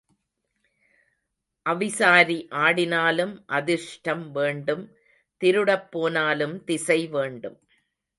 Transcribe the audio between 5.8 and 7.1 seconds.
போனாலும் திசை